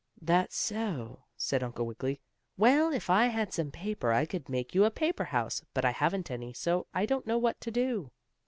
[0.19, 2.21] "That's so," said Uncle Wiggily.
[2.57, 5.91] "Well, if I had some paper I could make you a paper house, but I
[5.91, 8.11] haven't any, so I don't know what to do."